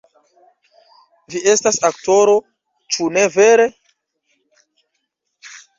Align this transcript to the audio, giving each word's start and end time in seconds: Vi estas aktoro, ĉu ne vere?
Vi 1.33 1.41
estas 1.51 1.79
aktoro, 1.91 2.35
ĉu 2.97 3.13
ne 3.19 3.29
vere? 3.39 3.71